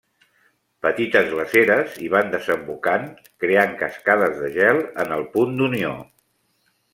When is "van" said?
2.13-2.31